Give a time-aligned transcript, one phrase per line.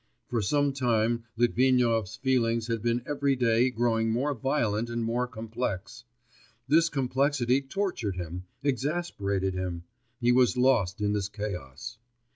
[0.29, 6.05] For some time Litvinov's feelings had been every day growing more violent and more complex;
[6.67, 9.83] this complexity tortured him, exasperated him,
[10.19, 11.99] he was lost in this chaos.